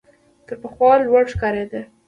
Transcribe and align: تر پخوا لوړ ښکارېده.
تر 0.45 0.55
پخوا 0.61 0.91
لوړ 1.05 1.23
ښکارېده. 1.33 1.81